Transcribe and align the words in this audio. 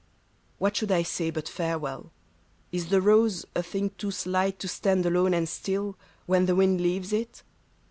What 0.57 0.75
should 0.75 0.91
I 0.91 1.03
say 1.03 1.29
but 1.29 1.47
farewell; 1.47 2.11
is 2.71 2.87
the 2.87 3.01
rose 3.01 3.45
A 3.53 3.61
thing 3.61 3.91
too 3.99 4.09
slight 4.09 4.57
to 4.57 4.67
stand 4.67 5.05
alone 5.05 5.35
and 5.35 5.47
still 5.47 5.95
When 6.25 6.47
the 6.47 6.55
wind 6.55 6.81
leaves 6.81 7.13
it 7.13 7.43